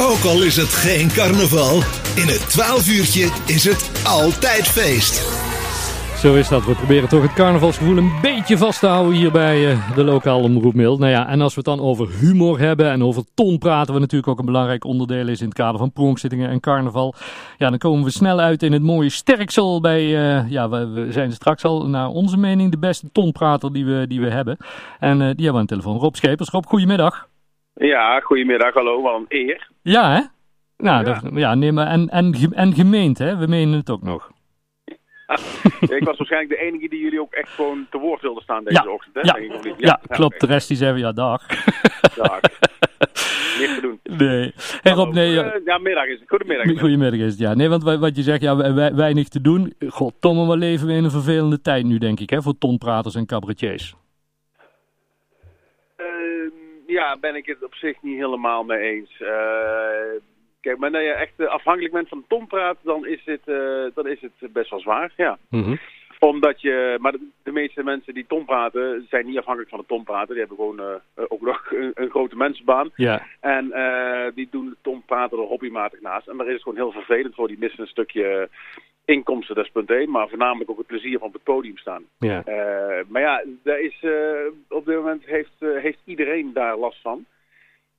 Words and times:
Ook 0.00 0.24
al 0.24 0.42
is 0.42 0.56
het 0.56 0.68
geen 0.68 1.08
carnaval, 1.08 1.74
in 2.16 2.28
het 2.28 2.48
12 2.48 2.88
uurtje 2.88 3.28
is 3.46 3.64
het 3.64 4.04
altijd 4.04 4.68
feest. 4.68 5.38
Zo 6.18 6.34
is 6.34 6.48
dat. 6.48 6.64
We 6.64 6.74
proberen 6.74 7.08
toch 7.08 7.22
het 7.22 7.32
carnavalsgevoel 7.32 7.96
een 7.96 8.12
beetje 8.22 8.58
vast 8.58 8.80
te 8.80 8.86
houden 8.86 9.14
hier 9.14 9.32
bij 9.32 9.72
uh, 9.72 9.94
de 9.94 10.04
lokale 10.04 10.42
omroepmail. 10.42 10.98
Nou 10.98 11.10
ja, 11.10 11.28
en 11.28 11.40
als 11.40 11.54
we 11.54 11.60
het 11.64 11.76
dan 11.76 11.86
over 11.86 12.08
humor 12.20 12.58
hebben 12.58 12.90
en 12.90 13.04
over 13.04 13.22
ton 13.34 13.58
praten, 13.58 13.92
wat 13.92 14.00
natuurlijk 14.00 14.32
ook 14.32 14.38
een 14.38 14.44
belangrijk 14.44 14.84
onderdeel 14.84 15.28
is 15.28 15.40
in 15.40 15.46
het 15.46 15.54
kader 15.54 15.78
van 15.78 15.92
pronkzittingen 15.92 16.50
en 16.50 16.60
carnaval. 16.60 17.14
Ja, 17.58 17.68
dan 17.68 17.78
komen 17.78 18.04
we 18.04 18.10
snel 18.10 18.40
uit 18.40 18.62
in 18.62 18.72
het 18.72 18.82
mooie 18.82 19.10
Sterksel 19.10 19.80
bij, 19.80 20.02
uh, 20.02 20.50
ja, 20.50 20.68
we, 20.68 21.06
zijn 21.10 21.32
straks 21.32 21.64
al 21.64 21.88
naar 21.88 22.08
onze 22.08 22.36
mening 22.36 22.70
de 22.70 22.78
beste 22.78 23.08
tonprater 23.12 23.72
die 23.72 23.84
we, 23.84 24.06
die 24.08 24.20
we 24.20 24.30
hebben. 24.30 24.56
En 24.98 25.12
uh, 25.12 25.18
die 25.18 25.26
hebben 25.26 25.52
we 25.52 25.58
aan 25.58 25.66
de 25.66 25.66
telefoon. 25.66 25.96
Rob 25.96 26.14
Schepers. 26.14 26.48
Rob, 26.48 26.66
goedemiddag. 26.66 27.29
Ja, 27.80 28.20
goedemiddag. 28.20 28.74
Hallo, 28.74 29.02
wat 29.02 29.14
een 29.14 29.24
eer. 29.28 29.68
Ja, 29.82 30.12
hè? 30.12 30.20
Nou, 30.76 31.06
ja, 31.06 31.20
dat, 31.20 31.30
ja 31.34 31.54
nee, 31.54 31.72
maar 31.72 31.86
en, 31.86 32.08
en, 32.08 32.34
en 32.50 32.74
gemeend, 32.74 33.18
hè? 33.18 33.36
We 33.36 33.46
menen 33.46 33.78
het 33.78 33.90
ook 33.90 34.02
nog. 34.02 34.30
ik 35.80 36.04
was 36.04 36.16
waarschijnlijk 36.16 36.48
de 36.48 36.66
enige 36.66 36.88
die 36.88 37.00
jullie 37.00 37.20
ook 37.20 37.32
echt 37.32 37.48
gewoon 37.48 37.86
te 37.90 37.98
woord 37.98 38.20
wilde 38.20 38.40
staan 38.40 38.64
deze 38.64 38.82
ja, 38.84 38.92
ochtend. 38.92 39.14
Hè? 39.14 39.20
Ja, 39.20 39.36
ja, 39.36 39.60
ja, 39.62 39.74
ja, 39.78 40.00
klopt. 40.08 40.40
De 40.40 40.46
rest 40.46 40.68
die 40.68 40.76
zeggen 40.76 40.98
ja, 40.98 41.12
dag. 41.12 41.46
Dag. 42.14 42.40
Niks 43.58 43.74
te 43.74 43.80
doen. 43.80 44.00
Nee. 44.02 44.52
Hey 44.82 44.92
Rob, 44.92 45.12
nee. 45.12 45.32
Uh, 45.32 45.50
ja, 45.64 45.78
middag 45.78 46.06
is 46.06 46.20
het. 46.20 46.28
Goedemiddag. 46.28 46.64
Is 46.64 46.70
het. 46.70 46.80
Goedemiddag 46.80 47.20
is 47.20 47.30
het, 47.30 47.38
ja. 47.38 47.54
Nee, 47.54 47.68
want 47.68 47.82
wat 47.82 48.16
je 48.16 48.22
zegt, 48.22 48.40
ja, 48.40 48.74
weinig 48.94 49.28
te 49.28 49.40
doen. 49.40 49.74
God, 49.88 50.14
Tom, 50.20 50.46
maar 50.46 50.56
leven 50.56 50.86
we 50.86 50.92
in 50.92 51.04
een 51.04 51.10
vervelende 51.10 51.60
tijd 51.60 51.84
nu, 51.84 51.98
denk 51.98 52.20
ik, 52.20 52.30
hè, 52.30 52.42
voor 52.42 52.58
tonpraters 52.58 53.14
en 53.14 53.26
cabaretiers. 53.26 53.94
Ja, 56.90 57.16
ben 57.20 57.34
ik 57.34 57.46
het 57.46 57.64
op 57.64 57.74
zich 57.74 58.02
niet 58.02 58.16
helemaal 58.16 58.64
mee 58.64 58.78
eens. 58.78 59.20
Uh, 59.20 60.20
Kijk, 60.60 60.78
maar 60.78 60.90
als 60.90 61.02
je 61.02 61.12
echt 61.12 61.48
afhankelijk 61.48 61.92
bent 61.92 62.08
van 62.08 62.24
tonpraat, 62.28 62.76
dan 62.82 63.06
is 63.06 63.20
het, 63.24 63.40
uh, 63.44 63.84
dan 63.94 64.06
is 64.06 64.20
het 64.20 64.52
best 64.52 64.70
wel 64.70 64.80
zwaar, 64.80 65.12
ja. 65.16 65.38
Mm 65.50 65.62
-hmm. 65.62 65.78
Omdat 66.18 66.60
je, 66.60 66.96
maar 67.00 67.12
de, 67.12 67.28
de, 67.42 67.52
meeste 67.52 67.82
mensen 67.82 68.14
die 68.14 68.26
tonpraten, 68.26 69.06
zijn 69.08 69.26
niet 69.26 69.38
afhankelijk 69.38 69.70
van 69.70 69.78
het 69.78 69.88
tonpraten. 69.88 70.28
Die 70.28 70.38
hebben 70.38 70.56
gewoon 70.56 70.80
uh, 70.80 71.24
ook 71.28 71.40
nog 71.40 71.70
een, 71.72 71.90
een, 71.94 72.10
grote 72.10 72.36
mensenbaan. 72.36 72.90
Ja. 72.94 73.26
En 73.40 73.64
uh, 73.66 74.26
die 74.34 74.48
doen 74.50 74.66
het 74.66 74.78
tonpraten 74.82 75.38
er 75.38 75.44
hobbymatig 75.44 76.00
naast. 76.00 76.28
En 76.28 76.36
daar 76.36 76.46
is 76.46 76.52
het 76.52 76.62
gewoon 76.62 76.78
heel 76.78 76.92
vervelend 76.92 77.34
voor. 77.34 77.48
Die 77.48 77.58
missen 77.58 77.80
een 77.80 77.86
stukje 77.86 78.48
inkomsten, 79.10 79.54
dat 79.54 79.64
is 79.64 79.70
punt 79.70 79.90
1. 79.90 80.10
Maar 80.10 80.28
voornamelijk 80.28 80.70
ook 80.70 80.78
het 80.78 80.86
plezier 80.86 81.18
van 81.18 81.26
op 81.26 81.32
het 81.32 81.42
podium 81.42 81.76
staan. 81.76 82.04
Ja. 82.18 82.42
maar 83.08 83.22
ja, 83.22 83.44
daar 83.62 83.80
is, 83.80 84.04
op 84.68 84.84
dit 84.84 84.96
moment 84.96 85.26
heeft, 85.26 85.54
heeft 85.58 85.98
iedereen 86.04 86.52
daar 86.52 86.76
last 86.76 87.00
van. 87.00 87.26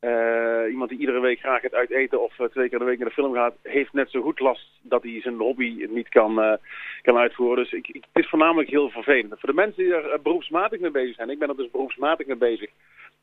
Uh, 0.02 0.72
iemand 0.72 0.90
die 0.90 1.00
iedere 1.00 1.20
week 1.20 1.40
graag 1.40 1.62
gaat 1.62 1.74
uiteten 1.74 2.22
of 2.22 2.36
twee 2.36 2.70
keer 2.70 2.80
de 2.80 2.86
week 2.86 2.98
naar 2.98 3.08
de 3.08 3.14
film 3.14 3.34
gaat, 3.34 3.56
heeft 3.64 3.94
net 3.94 4.10
zo 4.10 4.22
goed 4.22 4.40
last 4.40 4.80
dat 4.82 5.04
hij 5.04 5.22
zijn 5.22 5.38
hobby 5.38 5.88
niet 5.90 6.10
kan, 6.10 6.40
uh, 6.40 6.54
kan 7.02 7.18
uitvoeren. 7.18 7.64
Dus 7.64 7.74
ik, 7.74 7.88
ik, 7.88 8.04
het 8.12 8.24
is 8.24 8.30
voornamelijk 8.30 8.70
heel 8.70 8.90
vervelend. 8.90 9.40
Voor 9.40 9.50
de 9.50 9.56
mensen 9.56 9.84
die 9.84 9.94
er 9.94 10.22
beroepsmatig 10.22 10.80
mee 10.80 10.92
bezig 10.92 11.16
zijn, 11.16 11.30
ik 11.30 11.40
ben 11.40 11.50
er 11.50 11.56
dus 11.56 11.72
beroepsmatig 11.72 12.28
mee 12.28 12.36
bezig. 12.36 12.70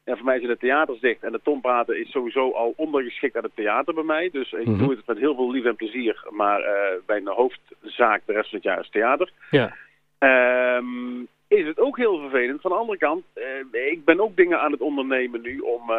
En 0.08 0.16
voor 0.16 0.24
mij 0.24 0.38
zijn 0.38 0.50
de 0.50 0.58
theaters 0.58 1.00
dicht 1.00 1.22
en 1.22 1.32
de 1.32 1.40
tonpraten 1.42 2.00
is 2.00 2.10
sowieso 2.10 2.50
al 2.52 2.72
ondergeschikt 2.76 3.36
aan 3.36 3.42
het 3.42 3.56
theater 3.56 3.94
bij 3.94 4.02
mij. 4.02 4.30
Dus 4.32 4.52
ik 4.52 4.58
Mhm. 4.58 4.70
mm 4.70 4.76
-hmm. 4.76 4.86
doe 4.86 4.96
het 4.96 5.06
met 5.06 5.18
heel 5.18 5.34
veel 5.34 5.50
liefde 5.50 5.68
en 5.68 5.76
plezier. 5.76 6.26
Maar 6.30 6.60
bij 7.06 7.20
mijn 7.20 7.36
hoofdzaak 7.36 8.22
de 8.26 8.32
rest 8.32 8.48
van 8.48 8.58
het 8.58 8.66
jaar 8.66 8.80
is 8.80 8.90
theater. 8.90 9.30
Ja. 9.50 9.76
Um, 10.76 11.28
is 11.48 11.66
het 11.66 11.78
ook 11.78 11.96
heel 11.96 12.18
vervelend. 12.18 12.60
Van 12.60 12.70
de 12.70 12.76
andere 12.76 12.98
kant, 12.98 13.24
ik 13.72 14.04
ben 14.04 14.20
ook 14.20 14.36
dingen 14.36 14.60
aan 14.60 14.72
het 14.72 14.80
ondernemen 14.80 15.40
nu 15.40 15.58
om 15.58 15.90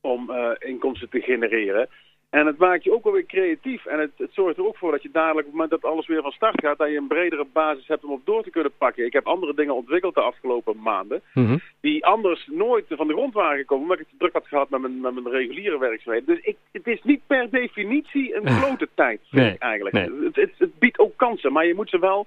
om 0.00 0.30
uh, 0.30 0.50
inkomsten 0.58 1.08
te 1.08 1.20
genereren. 1.20 1.88
En 2.36 2.46
het 2.46 2.58
maakt 2.58 2.84
je 2.84 2.92
ook 2.92 3.04
wel 3.04 3.12
weer 3.12 3.26
creatief. 3.26 3.86
En 3.86 3.98
het, 3.98 4.10
het, 4.16 4.32
zorgt 4.32 4.58
er 4.58 4.66
ook 4.66 4.76
voor 4.76 4.90
dat 4.90 5.02
je 5.02 5.10
dadelijk, 5.12 5.46
op 5.46 5.52
het 5.52 5.52
moment 5.52 5.70
dat 5.70 5.90
alles 5.90 6.06
weer 6.06 6.22
van 6.22 6.30
start 6.30 6.60
gaat, 6.60 6.78
dat 6.78 6.90
je 6.90 6.96
een 6.96 7.06
bredere 7.06 7.46
basis 7.52 7.86
hebt 7.86 8.04
om 8.04 8.10
op 8.10 8.20
door 8.26 8.42
te 8.42 8.50
kunnen 8.50 8.72
pakken. 8.78 9.04
Ik 9.04 9.12
heb 9.12 9.26
andere 9.26 9.54
dingen 9.54 9.74
ontwikkeld 9.74 10.14
de 10.14 10.20
afgelopen 10.20 10.76
maanden, 10.82 11.22
mm 11.34 11.46
-hmm. 11.46 11.60
die 11.80 12.06
anders 12.06 12.46
nooit 12.46 12.84
van 12.88 13.06
de 13.06 13.12
grond 13.12 13.34
waren 13.34 13.58
gekomen, 13.58 13.84
omdat 13.84 14.00
ik 14.00 14.06
het 14.10 14.18
druk 14.18 14.32
had 14.32 14.46
gehad 14.46 14.70
met 14.70 14.80
mijn, 14.80 15.00
met 15.00 15.14
mijn 15.14 15.30
reguliere 15.30 15.78
werkzaamheden. 15.78 16.34
Dus 16.34 16.44
ik, 16.44 16.56
het 16.72 16.86
is 16.86 17.02
niet 17.02 17.20
per 17.26 17.50
definitie 17.50 18.36
een 18.36 18.48
grote 18.60 18.88
tijd, 18.94 19.20
vind 19.28 19.42
nee, 19.42 19.54
ik 19.54 19.62
eigenlijk. 19.62 19.94
Nee. 19.94 20.24
Het, 20.24 20.36
het, 20.36 20.52
het, 20.58 20.78
biedt 20.78 20.98
ook 20.98 21.16
kansen, 21.16 21.52
maar 21.52 21.66
je 21.66 21.74
moet 21.74 21.90
ze 21.90 21.98
wel 21.98 22.26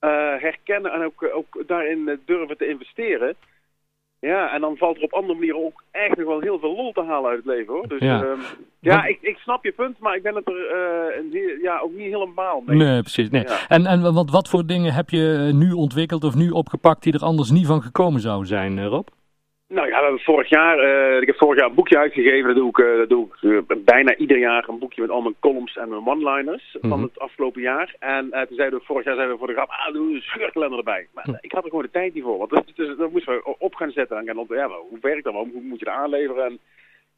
uh, 0.00 0.10
herkennen 0.38 0.92
en 0.92 1.04
ook, 1.04 1.28
ook 1.32 1.62
daarin 1.66 2.20
durven 2.24 2.56
te 2.56 2.68
investeren. 2.68 3.36
Ja, 4.26 4.52
en 4.52 4.60
dan 4.60 4.76
valt 4.76 4.96
er 4.96 5.02
op 5.02 5.12
andere 5.12 5.34
manieren 5.34 5.64
ook 5.64 5.82
echt 5.90 6.16
nog 6.16 6.26
wel 6.26 6.40
heel 6.40 6.58
veel 6.58 6.74
lol 6.76 6.92
te 6.92 7.02
halen 7.02 7.30
uit 7.30 7.44
het 7.44 7.54
leven 7.54 7.72
hoor. 7.72 7.88
Dus 7.88 8.00
ja, 8.00 8.22
um, 8.22 8.40
ja 8.80 9.04
ik, 9.04 9.18
ik 9.20 9.36
snap 9.36 9.64
je 9.64 9.72
punt, 9.72 9.98
maar 9.98 10.16
ik 10.16 10.22
ben 10.22 10.34
het 10.34 10.48
er 10.48 10.54
uh, 11.32 11.62
ja, 11.62 11.78
ook 11.78 11.92
niet 11.92 12.12
helemaal 12.12 12.62
mee. 12.66 12.76
Nee, 12.76 13.00
precies. 13.00 13.30
Nee. 13.30 13.42
Ja. 13.42 13.68
En, 13.68 13.86
en 13.86 14.14
wat, 14.14 14.30
wat 14.30 14.48
voor 14.48 14.66
dingen 14.66 14.92
heb 14.92 15.10
je 15.10 15.50
nu 15.54 15.72
ontwikkeld 15.72 16.24
of 16.24 16.34
nu 16.34 16.50
opgepakt 16.50 17.02
die 17.02 17.12
er 17.12 17.20
anders 17.20 17.50
niet 17.50 17.66
van 17.66 17.82
gekomen 17.82 18.20
zouden 18.20 18.46
zijn, 18.46 18.78
uh, 18.78 18.86
Rob? 18.86 19.08
Nou 19.72 19.88
ja, 19.88 19.96
we 19.96 20.02
hebben 20.02 20.20
vorig 20.20 20.48
jaar, 20.48 20.78
uh, 20.84 21.20
ik 21.20 21.26
heb 21.26 21.36
vorig 21.36 21.58
jaar 21.58 21.68
een 21.68 21.74
boekje 21.74 21.98
uitgegeven. 21.98 22.46
Dat 22.46 22.56
doe 22.56 22.68
ik, 22.68 22.78
uh, 22.78 22.96
dat 22.96 23.08
doe 23.08 23.26
ik 23.26 23.42
uh, 23.42 23.60
bijna 23.84 24.16
ieder 24.16 24.38
jaar 24.38 24.68
een 24.68 24.78
boekje 24.78 25.00
met 25.00 25.10
al 25.10 25.20
mijn 25.20 25.34
columns 25.40 25.76
en 25.76 25.88
mijn 25.88 26.06
one-liners 26.06 26.72
mm 26.72 26.80
-hmm. 26.80 26.90
van 26.90 27.02
het 27.02 27.18
afgelopen 27.18 27.62
jaar. 27.62 27.94
En 27.98 28.30
toen 28.30 28.56
zeiden 28.56 28.78
we 28.78 28.84
vorig 28.84 29.04
jaar 29.04 29.14
zeiden 29.14 29.34
we 29.34 29.40
voor 29.40 29.48
de 29.48 29.60
grap, 29.60 29.68
ah, 29.68 29.92
doe 29.92 30.14
een 30.14 30.20
scheurkalender 30.20 30.78
erbij. 30.78 31.08
Maar 31.14 31.24
hm. 31.24 31.34
ik 31.40 31.52
had 31.52 31.62
er 31.62 31.68
gewoon 31.68 31.84
de 31.84 31.90
tijd 31.90 32.14
niet 32.14 32.22
voor. 32.22 32.38
Want 32.38 32.50
dat, 32.50 32.64
dus, 32.74 32.96
dat 32.96 33.10
moesten 33.10 33.34
we 33.34 33.54
op 33.58 33.74
gaan 33.74 33.90
zetten 33.90 34.18
en 34.18 34.26
gaan 34.26 34.38
op, 34.38 34.48
ja, 34.48 34.68
hoe 34.68 34.98
werkt 35.00 35.24
dat? 35.24 35.34
Hoe 35.34 35.62
moet 35.62 35.78
je 35.78 35.84
dat 35.84 35.94
aanleveren? 35.94 36.44
En 36.44 36.58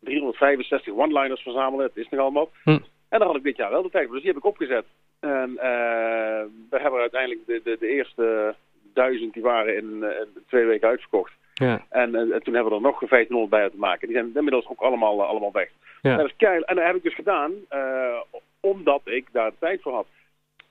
365 0.01 0.95
one-liners 0.95 1.43
verzamelen, 1.43 1.87
het 1.87 1.97
is 1.97 2.09
nog 2.09 2.21
allemaal. 2.21 2.51
Hm. 2.65 2.79
En 3.09 3.19
daar 3.19 3.27
had 3.29 3.37
ik 3.37 3.43
dit 3.43 3.57
jaar 3.57 3.71
wel 3.71 3.83
de 3.83 3.91
tijd 3.91 4.05
voor. 4.05 4.15
Dus 4.15 4.23
die 4.23 4.33
heb 4.33 4.43
ik 4.43 4.49
opgezet. 4.49 4.85
En 5.21 5.55
we 6.71 6.79
hebben 6.81 7.01
uiteindelijk 7.01 7.47
de, 7.47 7.61
de, 7.65 7.77
de 7.81 7.89
eerste 7.89 8.55
duizend, 8.93 9.33
die 9.33 9.43
waren 9.43 9.77
in, 9.77 10.03
in 10.03 10.29
twee 10.47 10.65
weken 10.65 10.89
uitverkocht. 10.89 11.33
Ja. 11.55 11.85
En, 11.91 12.15
en, 12.15 12.43
toen 12.43 12.55
hebben 12.55 12.73
we 12.73 12.79
er 12.79 12.83
nog 12.85 12.99
1500 12.99 13.51
bij 13.51 13.71
te 13.71 13.77
maken. 13.77 14.09
Die 14.09 14.17
zijn 14.17 14.31
inmiddels 14.35 14.69
ook 14.69 14.81
allemaal, 14.81 15.21
uh, 15.21 15.27
allemaal 15.29 15.53
weg. 15.53 15.69
Ja. 16.03 16.17
Dat 16.17 16.27
is 16.27 16.37
keil. 16.37 16.63
En 16.63 16.77
dat 16.77 16.85
heb 16.85 16.97
ik 16.97 17.03
dus 17.03 17.15
gedaan 17.15 17.53
uh, 17.73 18.21
omdat 18.61 19.01
ik 19.05 19.27
daar 19.33 19.51
de 19.51 19.57
tijd 19.59 19.83
voor 19.83 19.93
had. 19.93 20.07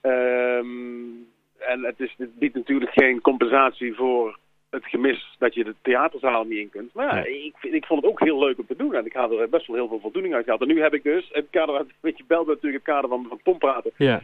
Um, 0.02 1.26
en 1.58 1.84
het, 1.84 2.00
is, 2.00 2.14
het 2.18 2.38
biedt 2.38 2.54
natuurlijk 2.54 2.92
geen 2.92 3.20
compensatie 3.20 3.94
voor 3.94 4.38
het 4.70 4.84
gemis 4.86 5.34
dat 5.38 5.54
je 5.54 5.64
de 5.64 5.74
theaterzaal 5.82 6.44
niet 6.44 6.58
in 6.58 6.70
kunt. 6.70 6.94
Maar 6.94 7.16
ja, 7.16 7.24
ik, 7.24 7.54
vind- 7.56 7.74
ik 7.74 7.86
vond 7.86 8.02
het 8.02 8.10
ook 8.10 8.20
heel 8.20 8.38
leuk 8.38 8.58
om 8.58 8.66
te 8.66 8.76
doen. 8.76 8.94
En 8.94 9.06
ik 9.06 9.12
had 9.12 9.30
er 9.30 9.48
best 9.48 9.66
wel 9.66 9.76
heel 9.76 9.88
veel 9.88 10.00
voldoening 10.00 10.34
uit 10.34 10.44
gehad. 10.44 10.60
En 10.60 10.66
nu 10.66 10.80
heb 10.82 10.94
ik 10.94 11.02
dus, 11.02 11.30
in 11.30 11.40
het 11.40 11.50
kader, 11.50 11.74
een 11.80 11.90
beetje 12.00 12.24
belde 12.26 12.50
natuurlijk 12.54 12.86
het 12.86 12.94
kader 12.94 13.10
van, 13.10 13.26
van 13.28 13.40
Tom 13.42 13.58
praten. 13.58 13.90
Ja. 13.96 14.22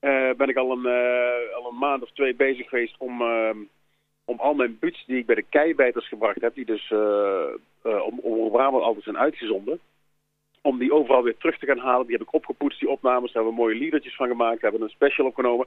eh, 0.00 0.30
ben 0.36 0.48
ik 0.48 0.56
al 0.56 0.70
een, 0.72 0.86
eh, 0.86 1.56
al 1.56 1.70
een 1.70 1.78
maand 1.78 2.02
of 2.02 2.10
twee 2.10 2.34
bezig 2.34 2.68
geweest 2.68 2.94
om, 2.98 3.20
ehm, 3.22 3.56
om 4.30 4.38
al 4.38 4.54
mijn 4.54 4.76
buts 4.80 5.04
die 5.06 5.16
ik 5.18 5.26
bij 5.26 5.34
de 5.34 5.42
keibijters 5.48 6.08
gebracht 6.08 6.40
heb, 6.40 6.54
die 6.54 6.64
dus 6.64 6.90
eh 6.90 7.48
eh, 7.82 8.02
om, 8.06 8.18
om 8.18 8.50
Brabant 8.50 8.82
altijd 8.84 9.04
zijn 9.04 9.18
uitgezonden, 9.18 9.80
om 10.62 10.78
die 10.78 10.92
overal 10.92 11.22
weer 11.22 11.36
terug 11.36 11.58
te 11.58 11.66
gaan 11.66 11.78
halen. 11.78 12.06
Die 12.06 12.16
heb 12.16 12.26
ik 12.26 12.32
opgepoetst, 12.34 12.80
die 12.80 12.88
opnames. 12.88 13.32
Daar 13.32 13.42
hebben 13.42 13.52
we 13.52 13.66
mooie 13.66 13.78
liedertjes 13.78 14.16
van 14.16 14.28
gemaakt, 14.28 14.60
hebben 14.62 14.82
een 14.82 14.88
special 14.88 15.26
opgenomen. 15.26 15.66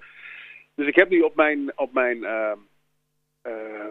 Dus 0.75 0.88
ik 0.88 0.96
heb 0.96 1.09
nu 1.09 1.22
op 1.22 1.35
mijn, 1.35 1.72
op 1.75 1.94
mijn 1.94 2.24
eh, 2.24 2.51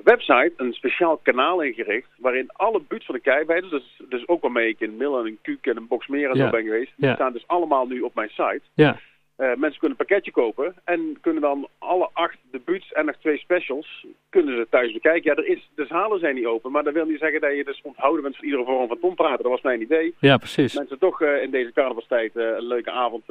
website 0.05 0.53
een 0.57 0.73
speciaal 0.73 1.17
kanaal 1.17 1.61
ingericht, 1.61 2.09
waarin 2.19 2.51
alle 2.53 2.81
buts 2.89 3.07
van 3.07 3.15
de 3.15 3.21
keibijters, 3.21 3.71
dus, 3.71 4.01
dus 4.09 4.29
ook 4.29 4.43
waarmee 4.43 4.69
ik 4.69 4.81
in 4.81 4.97
Mil 4.97 5.27
en 5.27 5.39
Kuuk 5.43 5.67
en 5.67 5.77
in 5.77 5.87
Boxmeer 5.87 6.31
en 6.31 6.37
Ja. 6.37 6.45
zo 6.45 6.51
ben 6.51 6.63
geweest, 6.65 6.93
die 6.97 7.07
Ja. 7.09 7.15
staan 7.15 7.33
dus 7.33 7.47
allemaal 7.47 7.87
nu 7.87 8.01
op 8.01 8.15
mijn 8.15 8.29
site. 8.31 8.63
Ja. 8.75 8.99
Eh, 9.43 9.49
mensen 9.49 9.81
kunnen 9.81 9.99
een 9.99 10.07
pakketje 10.07 10.31
kopen 10.31 10.75
en 10.85 11.19
kunnen 11.21 11.43
dan 11.43 11.69
alle 11.79 12.09
acht 12.13 12.39
debuuts 12.51 12.93
en 12.93 13.07
nog 13.07 13.17
twee 13.17 13.39
specials 13.39 14.07
kunnen 14.29 14.57
ze 14.57 14.67
thuis 14.71 14.93
bekijken. 14.93 15.31
Ja, 15.31 15.37
er 15.37 15.47
is, 15.49 15.71
de 15.75 15.87
zalen 15.87 16.21
zijn 16.21 16.35
niet 16.35 16.47
open, 16.47 16.73
maar 16.73 16.83
dat 16.83 16.93
wil 16.93 17.07
niet 17.07 17.19
zeggen 17.19 17.41
dat 17.41 17.57
je 17.57 17.65
dus 17.65 17.81
onthouden 17.83 18.23
bent 18.23 18.37
van 18.37 18.45
iedere 18.45 18.65
vorm 18.65 18.89
van 18.89 18.99
tompraten. 18.99 19.43
Dat 19.43 19.53
was 19.53 19.61
mijn 19.61 19.81
idee. 19.81 20.15
ja, 20.19 20.37
precies. 20.37 20.75
Mensen 20.75 20.99
toch 20.99 21.23
eh, 21.23 21.43
in 21.43 21.51
deze 21.51 21.73
carnavalstijd 21.73 22.37
eh, 22.37 22.45
een 22.45 22.67
leuke 22.67 22.91
avond 22.91 23.23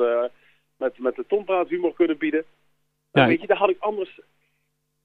met, 0.78 1.00
met 1.00 1.16
de 1.16 1.26
tompraat 1.28 1.70
humor 1.70 1.94
kunnen 1.94 2.18
bieden. 2.18 2.44
Ja, 3.12 3.28
weet 3.28 3.42
je, 3.42 3.48
dat 3.48 3.58
had 3.58 3.70
ik 3.70 3.80
anders... 3.80 4.20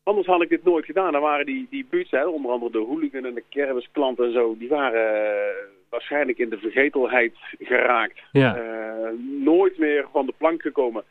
Anders 0.02 0.26
had 0.26 0.43
ik 0.43 0.49
dit 0.49 0.64
nooit 0.64 0.85
gedaan. 0.85 1.12
Dan 1.12 1.20
waren 1.23 1.47
die, 1.47 1.67
die 1.70 1.87
buurts, 1.91 2.11
hè, 2.11 2.26
onder 2.26 2.50
andere 2.50 2.73
de 2.73 2.79
hooligan 2.79 3.25
en 3.25 3.35
de 3.35 3.44
kermisklanten 3.49 4.25
en 4.25 4.32
zo, 4.32 4.56
die 4.59 4.69
waren 4.69 5.55
waarschijnlijk 5.91 6.38
in 6.38 6.49
de 6.49 6.59
vergetelheid 6.59 7.33
geraakt. 7.59 8.19
Ja. 8.33 8.56
Eh, 8.56 8.62
nooit 9.44 9.79
meer 9.79 10.06
van 10.12 10.27
de 10.27 10.35
plank 10.38 10.62
gekomen. 10.62 11.05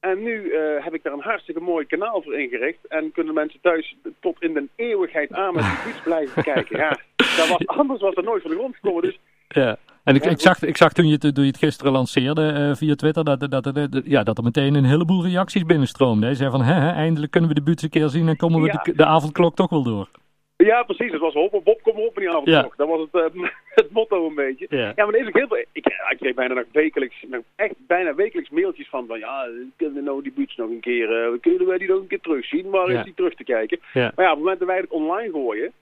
En 0.00 0.22
nu 0.22 0.50
eh, 0.50 0.84
heb 0.84 0.94
ik 0.94 1.02
daar 1.02 1.12
een 1.12 1.20
hartstikke 1.20 1.60
mooi 1.60 1.86
kanaal 1.86 2.22
voor 2.22 2.34
ingericht. 2.38 2.86
En 2.88 3.12
kunnen 3.12 3.34
mensen 3.34 3.60
thuis 3.62 3.96
tot 4.20 4.42
in 4.42 4.52
de 4.52 4.64
eeuwigheid 4.76 5.32
aan 5.32 5.54
met 5.54 5.62
die 5.64 5.72
buurts 5.84 6.02
blijven 6.02 6.42
kijken. 6.42 6.78
Ja, 6.78 6.98
dat 7.16 7.48
was, 7.48 7.66
anders 7.66 8.00
was 8.00 8.14
er 8.14 8.22
nooit 8.24 8.42
van 8.42 8.50
de 8.50 8.56
grond 8.56 8.74
gekomen. 8.74 9.02
Dus 9.02 9.18
Ja. 9.48 9.76
En 10.04 10.14
ik, 10.14 10.24
Ja, 10.24 10.30
ik, 10.30 10.40
zag, 10.40 10.62
ik 10.62 10.76
zag 10.76 10.92
toen 10.92 11.06
je, 11.06 11.12
het- 11.20 11.34
toen 11.34 11.44
je 11.44 11.50
het 11.50 11.58
gisteren 11.58 11.92
lanceerde 11.92 12.48
eh, 12.52 12.74
via 12.76 12.94
Twitter 12.94 13.24
dat, 13.24 13.40
dat, 13.50 13.64
dat, 13.64 14.02
ja, 14.04 14.22
dat 14.22 14.38
er 14.38 14.44
meteen 14.44 14.74
een 14.74 14.84
heleboel 14.84 15.24
reacties 15.24 15.62
binnenstroomden. 15.64 16.24
Hij 16.24 16.34
zei 16.34 16.50
van, 16.50 16.62
hè, 16.62 16.74
hè, 16.74 16.90
eindelijk 16.92 17.30
kunnen 17.32 17.48
we 17.50 17.54
de 17.56 17.62
buurt 17.62 17.82
een 17.82 17.90
keer 17.90 18.08
zien 18.08 18.28
en 18.28 18.36
komen 18.36 18.60
we 18.60 18.66
Ja. 18.66 18.80
de, 18.82 18.94
de 18.96 19.04
avondklok 19.06 19.54
toch 19.54 19.70
wel 19.70 19.82
door. 19.82 20.08
Ja, 20.56 20.82
precies. 20.82 21.12
Het 21.12 21.20
was 21.20 21.32
hop, 21.34 21.60
Bob, 21.64 21.82
kom 21.82 21.96
op 21.98 22.14
in 22.14 22.20
die 22.20 22.30
avond 22.30 22.46
Ja. 22.48 22.62
nog. 22.62 22.76
Dat 22.76 22.88
was 22.88 23.08
het, 23.10 23.32
eh, 23.34 23.42
het 23.74 23.90
motto 23.90 24.26
een 24.26 24.34
beetje. 24.34 24.66
Ja. 24.68 24.92
Ja, 24.96 25.04
maar 25.04 25.14
er 25.14 25.20
is 25.20 25.26
ook 25.26 25.36
heel 25.36 25.46
veel. 25.48 25.56
Ik, 25.72 25.86
ik 26.08 26.16
kreeg 26.18 26.34
bijna 26.34 26.54
nog 26.54 26.64
wekelijks, 26.72 27.24
nog 27.28 27.42
echt 27.56 27.74
bijna 27.86 28.14
wekelijks 28.14 28.50
mailtjes 28.50 28.88
van, 28.88 29.06
van 29.06 29.18
ja, 29.18 29.48
kunnen 29.76 29.94
we 29.96 30.02
nou 30.02 30.22
die 30.22 30.32
buurts 30.32 30.56
nog 30.56 30.70
een 30.70 30.80
keer, 30.80 31.22
eh, 31.24 31.40
kunnen 31.40 31.66
wij 31.66 31.78
die 31.78 31.88
nog 31.88 32.00
een 32.00 32.06
keer 32.06 32.20
terugzien? 32.20 32.70
Waar 32.70 32.90
Ja. 32.92 32.98
is 32.98 33.04
die 33.04 33.14
terug 33.14 33.34
te 33.34 33.44
kijken? 33.44 33.78
Maar 33.92 34.02
ja, 34.02 34.08
op 34.08 34.16
het 34.16 34.38
moment 34.38 34.58
dat 34.58 34.68
wij 34.68 34.76
het 34.78 34.90
online 34.90 35.30
gooien, 35.32 35.72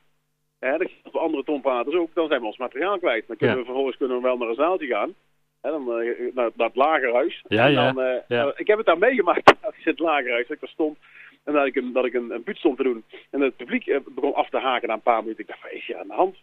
hè, 0.59 0.71
dat 0.71 0.89
geldt 0.89 1.11
voor 1.13 1.21
andere 1.21 1.45
tonpraters 1.45 1.97
ook, 1.97 2.15
dan 2.15 2.29
zijn 2.29 2.41
we 2.41 2.47
ons 2.47 2.57
materiaal 2.59 2.99
kwijt. 2.99 3.25
Dan 3.27 3.37
kunnen 3.37 3.57
we 3.57 3.65
vervolgens 3.65 3.97
kunnen 3.97 4.17
we 4.17 4.23
wel 4.23 4.37
naar 4.37 4.49
een 4.49 4.55
zaaltje 4.55 4.87
gaan. 4.87 5.15
Hè, 5.63 5.71
dan, 5.71 5.93
eh, 6.01 6.07
naar, 6.35 6.51
naar 6.55 6.67
het 6.67 6.77
lagerhuis. 6.77 7.45
Ja, 7.49 7.67
En 7.67 7.73
ja. 7.73 7.93
Dan, 7.93 8.05
eh, 8.05 8.17
Ja. 8.29 8.47
eh, 8.47 8.53
ik 8.57 8.67
heb 8.67 8.77
het 8.77 8.87
daar 8.87 8.99
meegemaakt, 8.99 9.55
is 9.79 9.85
het 9.85 9.99
lagerhuis, 9.99 10.47
dat 10.47 10.55
ik 10.57 10.61
daar 10.61 10.71
stond. 10.71 10.99
En 11.45 11.53
dat 11.53 11.67
ik 11.67 11.77
een, 11.77 11.93
dat 11.93 12.05
ik 12.05 12.15
een, 12.15 12.31
een 12.31 12.43
buurt 12.43 12.59
stond 12.59 12.77
te 12.77 12.83
doen. 12.83 13.05
En 13.31 13.41
het 13.41 13.57
publiek 13.57 13.87
eh, 13.87 14.01
begon 14.07 14.35
af 14.35 14.49
te 14.49 14.59
haken 14.59 14.89
na 14.89 14.95
een 14.95 15.01
paar 15.01 15.23
minuten. 15.23 15.41
Ik 15.41 15.47
dacht, 15.51 15.63
wat 15.63 15.73
is 15.73 15.87
hier 15.87 15.99
aan 15.99 16.07
de 16.07 16.15
hand? 16.15 16.37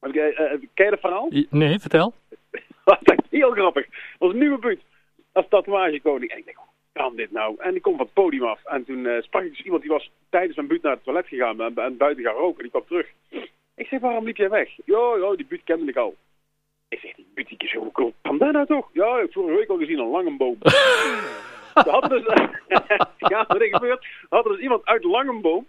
Maar, 0.00 0.10
eh, 0.10 0.52
eh, 0.52 0.60
ken 0.74 0.84
je 0.84 0.90
dat 0.90 1.00
verhaal? 1.00 1.28
Nee, 1.50 1.78
vertel. 1.78 2.14
Dat 2.84 3.22
is 3.30 3.38
heel 3.38 3.50
grappig. 3.50 3.84
Dat 3.84 4.18
was 4.18 4.32
een 4.32 4.38
nieuwe 4.38 4.58
buurt. 4.58 4.82
Als 5.32 5.46
tatoeagekoning. 5.48 6.30
En 6.30 6.38
ik 6.38 6.44
denk, 6.44 6.56
hoe 6.56 6.66
kan 6.92 7.16
dit 7.16 7.30
nou? 7.30 7.54
En 7.58 7.72
die 7.72 7.80
komt 7.80 7.96
van 7.96 8.04
het 8.04 8.14
podium 8.14 8.44
af. 8.44 8.64
En 8.64 8.84
toen 8.84 9.08
sprak 9.22 9.42
ik 9.42 9.50
dus 9.50 9.64
iemand 9.64 9.82
die 9.82 9.90
was 9.90 10.10
tijdens 10.28 10.56
mijn 10.56 10.68
buurt 10.68 10.82
naar 10.82 10.92
het 10.92 11.04
toilet 11.04 11.26
gegaan. 11.26 11.60
En, 11.60 11.74
en 11.76 11.96
buiten 11.96 12.24
gaan 12.24 12.34
roken. 12.34 12.62
Die 12.62 12.70
kwam 12.70 12.84
terug. 12.86 13.06
Ik 13.74 13.86
zeg, 13.86 14.00
waarom 14.00 14.24
liep 14.24 14.36
jij 14.36 14.50
weg? 14.50 14.68
Ja, 14.84 15.16
ja, 15.20 15.34
die 15.36 15.46
buurt 15.46 15.64
kende 15.64 15.90
ik 15.90 15.96
al. 15.96 16.16
Ik 16.88 16.98
zeg, 16.98 17.14
die 17.14 17.26
buurt, 17.34 17.48
die 17.48 17.70
hoe 17.78 17.90
hoe 17.92 18.12
kwam 18.22 18.38
dat 18.38 18.52
nou 18.52 18.66
toch? 18.66 18.90
Ja, 18.92 19.14
ik 19.14 19.20
heb 19.20 19.32
vorige 19.32 19.58
week 19.58 19.68
al 19.68 19.78
gezien 19.78 19.98
een 19.98 20.10
Langenboom. 20.10 20.58
Er 21.84 21.90
had 21.90 22.10
dus, 22.10 22.22
ja, 23.30 23.44
wat 23.46 23.60
er 23.60 23.68
gebeurt, 23.68 24.06
had 24.28 24.44
er 24.44 24.50
dus 24.50 24.60
iemand 24.60 24.84
uit 24.84 25.04
Langenboom. 25.04 25.66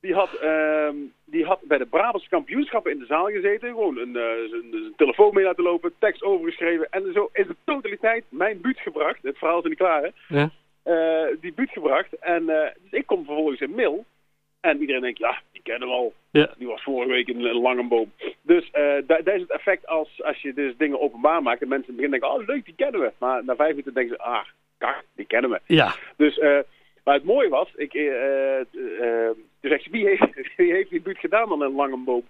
Die 0.00 0.14
had, 0.14 0.34
ehm, 0.34 0.96
die 1.24 1.44
had 1.44 1.60
bij 1.62 1.78
de 1.78 1.86
Brabantse 1.86 2.28
kampioenschappen 2.28 2.92
in 2.92 2.98
de 2.98 3.06
zaal 3.06 3.26
gezeten. 3.26 3.68
Gewoon 3.68 3.98
een, 3.98 4.16
eh, 4.16 4.48
zijn, 4.50 4.92
telefoon 4.96 5.34
mee 5.34 5.44
laten 5.44 5.64
lopen, 5.64 5.92
tekst 5.98 6.22
overgeschreven. 6.22 6.86
En 6.90 7.12
zo 7.14 7.30
in 7.32 7.46
de 7.46 7.56
totaliteit 7.64 8.24
mijn 8.28 8.60
buurt 8.60 8.80
gebracht. 8.80 9.22
Het 9.22 9.38
verhaal 9.38 9.58
is 9.58 9.68
niet 9.68 9.78
klaar, 9.78 10.02
hè? 10.02 10.36
Ja. 10.36 10.50
Eh, 10.82 11.36
die 11.40 11.52
buurt 11.52 11.70
gebracht. 11.70 12.18
En 12.18 12.48
eh, 12.48 12.70
dus 12.82 12.90
ik 12.90 13.06
kom 13.06 13.24
vervolgens 13.24 13.60
in 13.60 13.74
mail. 13.74 14.04
En 14.60 14.80
iedereen 14.80 15.02
denkt, 15.02 15.18
ja, 15.18 15.38
die 15.52 15.62
kennen 15.62 15.88
we 15.88 15.94
al. 15.94 16.12
Ja. 16.30 16.54
Die 16.58 16.66
was 16.66 16.82
vorige 16.82 17.10
week 17.10 17.28
in 17.28 17.42
Langenboom. 17.42 18.12
Dus 18.42 18.70
daar 19.06 19.34
is 19.34 19.40
het 19.40 19.50
effect 19.50 19.86
als, 19.86 20.22
als 20.22 20.42
je 20.42 20.54
dus 20.54 20.76
dingen 20.76 21.00
openbaar 21.00 21.42
maakt. 21.42 21.62
En 21.62 21.68
mensen 21.68 21.94
beginnen 21.96 22.20
denken, 22.20 22.38
oh 22.38 22.46
leuk, 22.46 22.64
die 22.64 22.74
kennen 22.74 23.00
we. 23.00 23.12
Maar 23.18 23.44
na 23.44 23.56
vijf 23.56 23.70
minuten 23.70 23.94
denken 23.94 24.16
ze, 24.16 24.22
ah, 24.22 24.44
kak, 24.80 25.04
die 25.14 25.26
kennen 25.26 25.50
we. 25.50 25.60
Ja. 25.66 25.94
Dus, 26.16 26.38
eh, 26.38 26.58
maar 27.04 27.14
het 27.14 27.24
mooie 27.24 27.48
was, 27.48 27.68
ik, 27.74 27.94
eh, 27.94 28.60
eh, 28.60 28.66
toen 29.60 29.70
zegt 29.70 29.82
ze, 29.82 29.90
wie 29.90 30.06
heeft, 30.06 30.26
wie 30.56 30.72
heeft 30.72 30.90
die 30.90 31.00
buurt 31.00 31.18
gedaan 31.18 31.48
dan 31.48 31.62
een 31.62 31.74
Langenboom? 31.74 32.24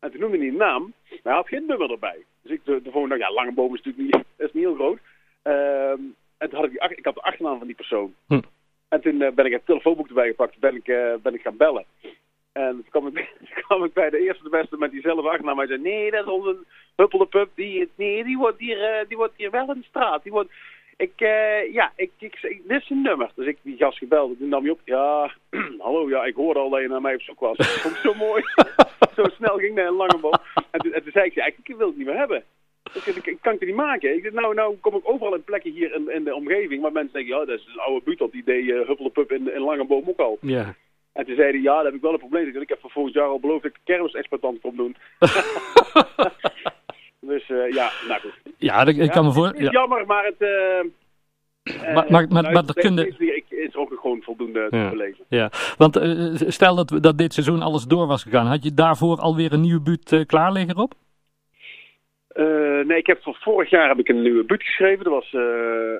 En 0.00 0.10
toen 0.10 0.20
noemde 0.20 0.38
hij 0.38 0.46
een 0.46 0.56
naam, 0.56 0.92
maar 1.08 1.18
hij 1.22 1.32
had 1.32 1.48
geen 1.48 1.66
nummer 1.66 1.90
erbij. 1.90 2.24
Dus 2.42 2.52
ik 2.52 2.64
de, 2.64 2.82
de 2.82 2.90
volgende 2.90 3.18
dag, 3.18 3.28
ja, 3.28 3.34
Langenboom 3.34 3.74
is 3.74 3.82
natuurlijk 3.82 4.16
niet, 4.16 4.24
is 4.46 4.52
niet 4.52 4.64
heel 4.64 4.74
groot. 4.74 4.98
Ehm, 5.42 6.00
en 6.38 6.48
toen 6.48 6.58
had 6.58 6.64
ik, 6.64 6.70
die, 6.70 6.96
ik 6.96 7.04
had 7.04 7.14
de 7.14 7.22
achternaam 7.22 7.58
van 7.58 7.66
die 7.66 7.76
persoon. 7.76 8.14
Hm. 8.26 8.40
En 8.88 9.00
toen 9.00 9.18
ben 9.18 9.46
ik 9.46 9.52
het 9.52 9.66
telefoonboek 9.66 10.08
erbij 10.08 10.28
gepakt, 10.28 10.58
ben 10.58 10.74
ik, 10.74 10.84
ben 11.22 11.34
ik 11.34 11.40
gaan 11.40 11.56
bellen. 11.56 11.84
En 12.52 12.70
toen 12.70 12.86
kwam 12.90 13.06
ik, 13.06 13.34
kwam 13.66 13.84
ik 13.84 13.92
bij 13.92 14.10
de 14.10 14.18
eerste 14.18 14.42
de 14.42 14.48
beste 14.48 14.76
met 14.76 14.90
diezelfde 14.90 15.28
achternaam. 15.28 15.58
Hij 15.58 15.66
zei, 15.66 15.80
nee, 15.80 16.10
dat 16.10 16.26
is 16.26 16.32
onze 16.32 16.56
huppelde 16.96 17.26
pup. 17.26 17.50
Die, 17.54 17.90
nee, 17.94 18.24
die 18.24 18.38
wordt, 18.38 18.58
hier, 18.58 19.04
die 19.08 19.16
wordt 19.16 19.34
hier 19.36 19.50
wel 19.50 19.72
in 19.72 19.80
de 19.80 19.86
straat. 19.86 20.22
Die 20.22 20.32
wordt, 20.32 20.50
ik, 20.96 21.12
eh, 21.16 21.72
ja, 21.72 21.92
ik, 21.96 22.10
ik, 22.18 22.38
ik- 22.42 22.62
dit 22.68 22.82
is 22.82 22.90
een 22.90 23.02
nummer. 23.02 23.30
Dus 23.34 23.46
ik 23.46 23.58
die 23.62 23.76
gast 23.76 23.98
gebeld. 23.98 24.38
Die 24.38 24.48
nam 24.48 24.64
je 24.64 24.70
op. 24.70 24.80
Ja, 24.84 25.34
hallo, 25.78 26.08
ja, 26.08 26.24
ik 26.24 26.34
hoorde 26.34 26.60
al 26.60 26.70
dat 26.70 26.80
je 26.80 26.88
naar 26.88 27.00
mij 27.00 27.14
op 27.14 27.20
zoek 27.22 27.40
was. 27.40 27.56
Dat 27.56 27.66
vond 27.66 27.94
ik 27.94 28.00
zo 28.00 28.14
mooi. 28.14 28.42
zo 29.16 29.24
snel 29.36 29.56
ging 29.56 29.74
naar 29.74 29.86
een 29.86 29.94
lange 29.94 30.18
boom. 30.20 30.32
En 30.70 30.80
toen, 30.80 30.92
en 30.92 31.02
toen 31.02 31.12
zei 31.12 31.26
ik, 31.26 31.34
ja, 31.34 31.46
ik, 31.46 31.74
wil 31.76 31.86
het 31.86 31.96
niet 31.96 32.06
meer 32.06 32.16
hebben. 32.16 32.44
Ik, 32.94 33.06
ik, 33.06 33.26
ik 33.26 33.38
kan 33.40 33.52
het 33.52 33.66
niet 33.66 33.74
maken. 33.74 34.16
Ik 34.16 34.22
zeg, 34.22 34.32
nou, 34.32 34.54
nou 34.54 34.76
kom 34.80 34.94
ik 34.94 35.08
overal 35.08 35.34
in 35.34 35.44
plekken 35.44 35.72
hier 35.72 35.94
in, 35.94 36.10
in 36.10 36.24
de 36.24 36.34
omgeving. 36.34 36.82
waar 36.82 36.92
mensen 36.92 37.12
denken, 37.12 37.36
ja, 37.38 37.44
dat 37.44 37.58
is 37.58 37.66
een 37.66 37.80
oude 37.80 38.04
buurt. 38.04 38.32
Die 38.32 38.44
deed 38.44 38.64
uh, 38.64 38.86
huppelde 38.86 39.10
pup 39.10 39.32
in, 39.32 39.54
in 39.54 39.60
Langenboom 39.60 40.08
ook 40.08 40.18
al. 40.18 40.38
Ja. 40.40 40.74
En 41.12 41.24
toen 41.24 41.34
zei 41.34 41.50
hij, 41.50 41.60
ja, 41.60 41.74
daar 41.74 41.84
heb 41.84 41.94
ik 41.94 42.00
wel 42.00 42.12
een 42.12 42.18
probleem. 42.18 42.60
Ik 42.60 42.68
heb 42.68 42.80
voor 42.80 42.90
volgend 42.90 43.14
jaar 43.14 43.26
al 43.26 43.40
beloofd 43.40 43.62
dat 43.62 43.70
ik 43.70 43.76
de 43.84 43.92
kermisexploitant 43.92 44.60
kom 44.60 44.76
doen. 44.76 44.96
dus 47.26 47.50
eh, 47.50 47.70
ja, 47.72 47.90
nou 48.08 48.20
goed. 48.20 48.32
Ja, 48.58 48.86
ik 48.86 49.10
kan 49.10 49.24
me 49.24 49.32
voor... 49.32 49.46
Het 49.46 49.56
is 49.58 49.64
Ja. 49.64 49.70
jammer, 49.70 50.06
maar 50.06 50.24
het... 50.24 50.34
eh, 50.38 50.78
eh, 50.78 51.94
Maar- 51.94 51.94
maar- 51.94 52.10
maar- 52.10 52.28
nou, 52.28 52.42
maar 52.44 52.52
dat 52.66 52.74
deze- 52.74 52.88
kun 52.88 52.96
je- 52.96 53.04
deze 53.04 53.18
week 53.18 53.44
is 53.50 53.74
ook 53.74 53.92
gewoon 54.00 54.22
voldoende 54.22 54.66
te 54.70 54.76
Ja. 54.76 54.90
beleven. 54.90 55.24
Ja, 55.28 55.50
want 55.76 55.96
eh, 55.96 56.34
stel 56.48 56.74
dat, 56.74 57.02
dat 57.02 57.18
dit 57.18 57.32
seizoen 57.32 57.62
alles 57.62 57.84
door 57.84 58.06
was 58.06 58.22
gegaan, 58.22 58.46
had 58.46 58.64
je 58.64 58.74
daarvoor 58.74 59.16
alweer 59.18 59.52
een 59.52 59.60
nieuwe 59.60 59.80
buurt 59.80 60.12
eh, 60.12 60.20
klaar 60.26 60.52
liggen 60.52 60.76
op? 60.76 60.94
Eh, 62.28 62.80
nee, 62.86 62.98
ik 62.98 63.06
heb 63.06 63.22
voor 63.22 63.36
vorig 63.40 63.70
jaar 63.70 63.88
heb 63.88 63.98
ik 63.98 64.08
een 64.08 64.22
nieuwe 64.22 64.44
buurt 64.44 64.62
geschreven. 64.62 65.04
Dat 65.04 65.12
was 65.12 65.32
eh, 65.32 65.40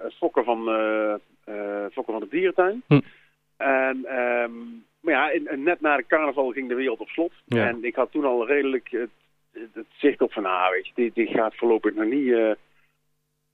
een 0.04 0.12
fokker 0.16 0.44
van, 0.44 0.68
eh, 0.68 1.14
eh, 1.44 1.84
fokker 1.92 2.12
van 2.12 2.20
de 2.22 2.28
dierentuin. 2.30 2.82
Hm. 2.88 3.00
En, 3.56 4.04
ehm, 4.04 4.50
maar 5.00 5.14
ja, 5.14 5.30
in- 5.30 5.62
net 5.62 5.80
na 5.80 5.96
de 5.96 6.06
carnaval 6.08 6.50
ging 6.50 6.68
de 6.68 6.74
wereld 6.74 7.00
op 7.00 7.08
slot. 7.08 7.32
Ja. 7.44 7.66
En 7.68 7.84
ik 7.84 7.94
had 7.94 8.10
toen 8.12 8.24
al 8.24 8.46
redelijk 8.46 9.06
het, 9.54 9.86
zicht 9.96 10.20
op 10.20 10.32
van, 10.32 10.44
ah, 10.44 10.70
weet 10.70 10.86
je, 10.86 10.92
dit, 10.94 11.14
dit 11.14 11.28
gaat 11.28 11.56
voorlopig 11.56 11.94
nog 11.94 12.04
niet, 12.06 12.32
eh, 12.32 12.50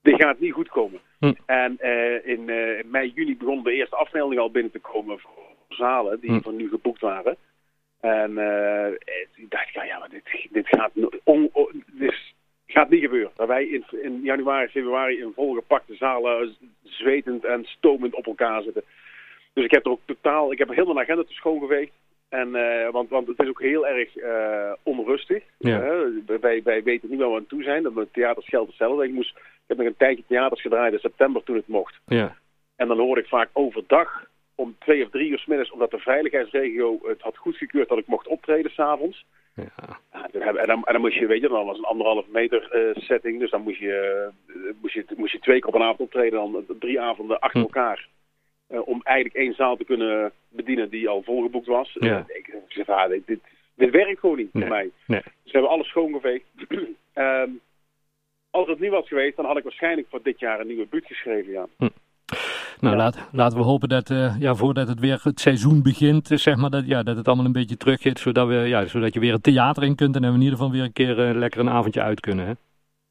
dit 0.02 0.22
gaat 0.22 0.38
niet 0.38 0.52
goed 0.52 0.68
komen. 0.68 1.00
Hm. 1.18 1.32
En 1.46 1.78
eh, 1.78 2.26
in, 2.26 2.48
eh, 2.48 2.78
in 2.78 2.90
mei, 2.90 3.12
juni 3.14 3.36
begonnen 3.36 3.64
de 3.64 3.72
eerste 3.72 3.96
afmeldingen 3.96 4.42
al 4.42 4.50
binnen 4.50 4.72
te 4.72 4.78
komen 4.78 5.18
voor 5.18 5.32
zalen 5.68 6.20
die 6.20 6.30
Hm. 6.30 6.40
van 6.40 6.56
nu 6.56 6.68
geboekt 6.68 7.00
waren. 7.00 7.36
En 8.00 8.30
ik 9.34 9.50
dacht, 9.50 9.72
ja, 9.72 9.84
ja 9.84 9.98
maar 9.98 10.08
dit, 10.08 10.46
dit 10.50 10.68
gaat, 10.68 10.90
no- 10.94 11.10
on, 11.24 11.48
on- 11.52 11.84
dit 11.92 12.14
gaat 12.66 12.90
niet 12.90 13.02
gebeuren. 13.02 13.30
Dat 13.36 13.48
wij 13.48 13.64
in, 13.64 13.84
in 14.02 14.20
januari, 14.22 14.68
februari 14.68 15.18
in 15.20 15.32
volgepakte 15.34 15.94
zalen 15.94 16.56
zwetend 16.82 17.44
en 17.44 17.64
stomend 17.64 18.14
op 18.14 18.26
elkaar 18.26 18.62
zitten. 18.62 18.84
Dus 19.52 19.64
ik 19.64 19.70
heb 19.70 19.84
er 19.84 19.90
ook 19.90 20.00
totaal, 20.04 20.52
ik 20.52 20.58
heb 20.58 20.68
heel 20.68 20.84
mijn 20.84 20.98
agenda 20.98 21.22
te 21.22 21.32
schoongeveegd. 21.32 21.92
En, 22.30 22.54
eh, 22.54 22.90
want, 22.90 23.08
want 23.10 23.26
het 23.26 23.40
is 23.40 23.48
ook 23.48 23.60
heel 23.60 23.86
erg 23.86 24.16
eh, 24.16 24.72
onrustig. 24.82 25.42
Ja. 25.58 25.82
Eh, 25.82 26.38
wij, 26.40 26.62
wij 26.62 26.82
weten 26.82 27.10
niet 27.10 27.18
waar 27.18 27.30
we 27.30 27.36
aan 27.36 27.46
toe 27.46 27.62
zijn. 27.62 27.82
Dat 27.82 27.94
het 27.94 28.12
theaters 28.12 28.48
geldt 28.48 28.68
hetzelfde. 28.68 29.04
Ik, 29.04 29.12
moest, 29.12 29.36
ik 29.36 29.64
heb 29.66 29.76
nog 29.76 29.86
een 29.86 29.96
tijdje 29.96 30.24
theaters 30.28 30.60
gedraaid 30.60 30.92
in 30.92 30.98
september 30.98 31.42
toen 31.42 31.56
het 31.56 31.68
mocht. 31.68 32.00
Ja. 32.06 32.36
En 32.76 32.88
dan 32.88 32.98
hoorde 32.98 33.20
ik 33.20 33.26
vaak 33.28 33.48
overdag 33.52 34.28
om 34.54 34.76
twee 34.78 35.04
of 35.04 35.10
drie 35.10 35.30
uur 35.30 35.38
s 35.38 35.46
middags, 35.46 35.70
omdat 35.70 35.90
de 35.90 35.98
veiligheidsregio 35.98 36.98
het 37.02 37.20
had 37.20 37.36
goedgekeurd 37.36 37.88
dat 37.88 37.98
ik 37.98 38.06
mocht 38.06 38.26
optreden 38.26 38.70
s'avonds. 38.70 39.24
ja. 39.54 39.98
En, 40.32 40.66
dan, 40.66 40.84
en 40.84 40.92
dan 40.92 41.00
moest 41.00 41.18
je, 41.18 41.26
weet 41.26 41.40
je, 41.40 41.48
dan 41.48 41.66
was 41.66 41.78
een 41.78 41.84
anderhalf 41.84 42.26
meter 42.28 42.92
setting. 42.94 43.38
Dus 43.38 43.50
dan 43.50 43.62
moest 43.62 43.78
je, 43.78 44.28
moest, 44.80 44.94
je, 44.94 45.04
moest 45.16 45.32
je 45.32 45.38
twee 45.38 45.58
keer 45.58 45.68
op 45.68 45.74
een 45.74 45.82
avond 45.82 46.00
optreden, 46.00 46.38
dan 46.52 46.64
drie 46.78 47.00
avonden 47.00 47.38
achter 47.40 47.60
Hm. 47.60 47.66
elkaar. 47.66 48.08
Om 48.84 49.00
eigenlijk 49.02 49.36
één 49.36 49.54
zaal 49.54 49.76
te 49.76 49.84
kunnen 49.84 50.32
bedienen 50.48 50.90
die 50.90 51.08
al 51.08 51.22
volgeboekt 51.22 51.66
was. 51.66 51.96
Ja. 52.00 52.24
Eh, 52.28 52.36
ik 52.36 52.54
zeg, 52.68 52.88
ah, 52.88 53.08
dit, 53.08 53.26
dit, 53.26 53.40
dit 53.74 53.90
werkt 53.90 54.20
gewoon 54.20 54.36
niet 54.36 54.52
Nee. 54.52 54.62
voor 54.62 54.72
mij. 54.72 54.90
Nee. 55.06 55.20
Dus 55.22 55.32
we 55.44 55.50
hebben 55.50 55.70
alles 55.70 55.88
schoongeveegd. 55.88 56.44
Ehm, 57.12 57.48
als 58.50 58.68
het 58.68 58.80
niet 58.80 58.90
was 58.90 59.08
geweest, 59.08 59.36
dan 59.36 59.44
had 59.44 59.56
ik 59.56 59.62
waarschijnlijk 59.62 60.06
voor 60.10 60.22
dit 60.22 60.40
jaar 60.40 60.60
een 60.60 60.66
nieuwe 60.66 60.86
buurt 60.90 61.06
geschreven, 61.06 61.52
ja. 61.52 61.66
Nou, 61.78 61.92
Ja. 62.80 62.96
laat, 62.96 63.28
laten 63.32 63.58
we 63.58 63.64
hopen 63.64 63.88
dat, 63.88 64.10
eh, 64.10 64.34
ja, 64.40 64.54
voordat 64.54 64.88
het 64.88 65.00
weer 65.00 65.20
het 65.22 65.40
seizoen 65.40 65.82
begint, 65.82 66.30
eh, 66.30 66.36
zeg 66.38 66.56
maar, 66.56 66.70
dat, 66.70 66.86
ja, 66.86 67.02
dat 67.02 67.16
het 67.16 67.26
allemaal 67.26 67.44
een 67.46 67.52
beetje 67.52 67.76
teruggeeft, 67.76 68.18
zodat, 68.18 68.48
we, 68.48 68.54
ja, 68.54 68.86
zodat 68.86 69.14
je 69.14 69.20
weer 69.20 69.32
het 69.32 69.42
theater 69.42 69.82
in 69.82 69.94
kunt 69.96 70.14
en 70.16 70.20
we 70.22 70.28
in 70.28 70.34
ieder 70.42 70.50
geval 70.56 70.70
weer 70.70 70.82
een 70.82 70.92
keer 70.92 71.18
eh, 71.28 71.34
lekker 71.34 71.60
een 71.60 71.68
avondje 71.70 72.02
uit 72.02 72.20
kunnen. 72.20 72.46
Hè? 72.46 72.52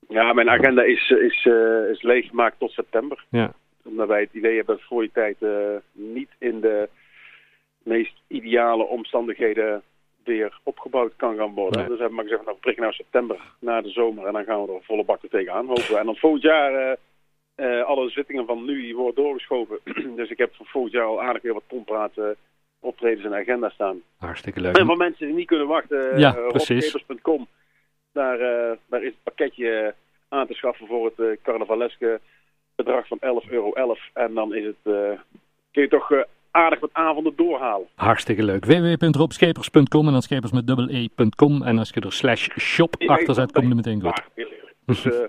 Ja, 0.09 0.33
mijn 0.33 0.49
agenda 0.49 0.83
is, 0.83 1.09
is, 1.09 1.45
eh, 1.45 1.89
is 1.91 2.01
leeggemaakt 2.01 2.59
tot 2.59 2.71
september. 2.71 3.25
Ja. 3.29 3.53
Omdat 3.83 4.07
wij 4.07 4.21
het 4.21 4.33
idee 4.33 4.55
hebben 4.55 4.75
dat 4.75 4.85
voor 4.85 5.01
die 5.01 5.11
tijd 5.11 5.41
eh, 5.41 5.75
niet 5.91 6.29
in 6.37 6.59
de 6.59 6.89
meest 7.83 8.21
ideale 8.27 8.83
omstandigheden 8.83 9.83
weer 10.23 10.59
opgebouwd 10.63 11.13
kan 11.15 11.35
gaan 11.35 11.53
worden. 11.53 11.79
Nee. 11.79 11.89
Dus 11.89 11.99
hebben 11.99 12.07
we 12.07 12.15
maar 12.15 12.23
gezegd, 12.23 12.45
nou 12.45 12.57
prikken 12.57 12.83
nou 12.83 12.95
september 12.95 13.39
na 13.59 13.81
de 13.81 13.89
zomer 13.89 14.25
en 14.25 14.33
dan 14.33 14.43
gaan 14.43 14.65
we 14.65 14.73
er 14.73 14.83
volle 14.83 15.03
bak 15.03 15.23
er 15.23 15.29
tegenaan 15.29 15.67
hopen. 15.67 15.87
we. 15.87 15.97
En 15.97 16.05
dan 16.05 16.15
volgend 16.15 16.41
jaar, 16.41 16.73
eh, 16.73 16.97
eh, 17.55 17.85
alle 17.85 18.09
zittingen 18.09 18.45
van 18.45 18.65
nu 18.65 18.81
die 18.81 18.95
worden 18.95 19.23
doorgeschoven. 19.23 19.79
dus 20.19 20.29
ik 20.29 20.37
heb 20.37 20.55
voor 20.55 20.65
volgend 20.65 20.93
jaar 20.93 21.05
al 21.05 21.21
aardig 21.21 21.41
weer 21.41 21.53
wat 21.53 21.63
tonpraat 21.67 22.17
eh, 22.17 22.25
optredens 22.79 23.27
de 23.27 23.35
agenda 23.35 23.69
staan. 23.69 24.01
Hartstikke 24.17 24.61
leuk. 24.61 24.77
En 24.77 24.85
voor 24.85 24.97
mensen 24.97 25.25
die 25.25 25.35
niet 25.35 25.47
kunnen 25.47 25.67
wachten, 25.67 26.19
Ja, 26.19 26.31
robkepers.com. 26.31 27.47
Daar, 28.11 28.37
daar 28.85 29.03
is 29.03 29.11
het 29.11 29.23
pakketje 29.23 29.93
aan 30.29 30.47
te 30.47 30.53
schaffen 30.53 30.87
voor 30.87 31.11
het 31.15 31.39
carnavaleske 31.41 32.19
bedrag 32.83 33.07
van 33.07 33.17
11,11 33.21 33.49
euro. 33.49 33.73
En 34.13 34.33
dan 34.33 34.55
is 34.55 34.65
het, 34.65 34.75
eh, 34.83 35.19
kun 35.71 35.81
je 35.81 35.87
toch 35.87 36.11
eh, 36.11 36.19
aardig 36.51 36.79
wat 36.79 36.89
avonden 36.93 37.33
doorhalen. 37.35 37.87
Hartstikke 37.95 38.43
leuk. 38.43 38.65
www.robschepers.com 38.65 40.05
en 40.05 40.11
dan 40.11 40.21
schepers 40.21 40.51
met 40.51 40.67
dubbel 40.67 40.89
e.com. 40.89 41.63
En 41.63 41.77
als 41.77 41.89
je 41.93 42.01
er 42.01 42.13
slash 42.13 42.47
shop 42.59 42.95
achter 43.05 43.33
zet, 43.33 43.51
kom 43.51 43.63
je 43.63 43.69
er 43.69 43.75
meteen 43.75 44.01
goed. 44.01 44.21
Eerlijk. 44.35 44.73
Dus, 44.85 45.05
eh, 45.05 45.25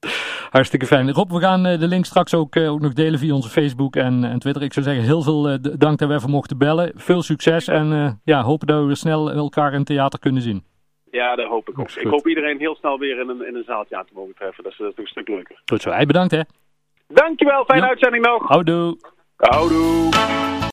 Hartstikke 0.56 0.86
fijn. 0.86 1.12
Rob, 1.12 1.30
we 1.30 1.40
gaan 1.40 1.62
de 1.62 1.88
link 1.88 2.04
straks 2.04 2.34
ook, 2.34 2.56
ook 2.56 2.80
nog 2.80 2.92
delen 2.92 3.18
via 3.18 3.34
onze 3.34 3.48
Facebook 3.48 3.96
en, 3.96 4.24
en 4.24 4.38
Twitter. 4.38 4.62
Ik 4.62 4.72
zou 4.72 4.86
zeggen, 4.86 5.04
heel 5.04 5.22
veel 5.22 5.42
dank 5.78 5.98
dat 5.98 6.08
we 6.08 6.14
even 6.14 6.30
mochten 6.30 6.58
bellen. 6.58 6.92
Veel 6.94 7.22
succes 7.22 7.68
en 7.68 8.20
ja, 8.24 8.42
hopen 8.42 8.66
dat 8.66 8.80
we 8.80 8.86
weer 8.86 8.96
snel 8.96 9.30
elkaar 9.30 9.74
in 9.74 9.84
theater 9.84 10.18
kunnen 10.18 10.42
zien. 10.42 10.64
Ja, 11.10 11.36
dat 11.36 11.46
hoop 11.46 11.68
ik 11.68 11.78
ook. 11.78 11.90
Ik 11.90 12.06
hoop 12.06 12.26
iedereen 12.26 12.58
heel 12.58 12.74
snel 12.74 12.98
weer 12.98 13.20
in 13.20 13.28
een, 13.28 13.46
in 13.46 13.54
een 13.54 13.64
zaaltje 13.64 13.96
aan 13.96 14.04
te 14.04 14.12
mogen 14.14 14.34
treffen. 14.34 14.64
Dat 14.64 14.72
is, 14.72 14.78
dat 14.78 14.92
is 14.92 14.98
een 14.98 15.06
stuk 15.06 15.28
leuker. 15.28 15.62
Goed 15.64 15.82
zo. 15.82 15.90
Hij 15.90 16.06
bedankt 16.06 16.32
hè. 16.32 16.40
Dankjewel. 17.12 17.64
Fijne 17.64 17.88
uitzending 17.88 18.24
nog. 18.24 18.48
Houdoe. 18.48 18.96
Houdoe. 19.36 20.60